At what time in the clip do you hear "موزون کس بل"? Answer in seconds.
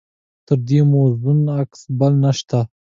0.91-2.13